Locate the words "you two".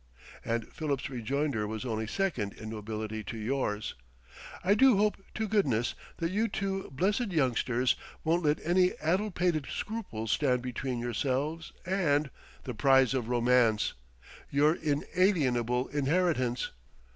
6.31-6.89